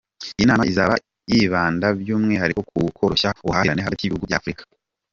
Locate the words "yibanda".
1.31-1.87